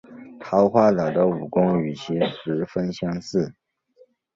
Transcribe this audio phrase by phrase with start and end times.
[0.39, 3.53] 桃花岛的武功与其十分相似。